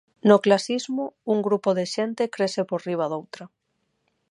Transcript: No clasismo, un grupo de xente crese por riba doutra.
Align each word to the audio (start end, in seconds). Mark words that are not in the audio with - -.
No 0.29 0.37
clasismo, 0.45 1.03
un 1.33 1.39
grupo 1.47 1.69
de 1.79 1.85
xente 1.93 2.23
crese 2.35 2.61
por 2.69 2.79
riba 2.87 3.11
doutra. 3.11 3.45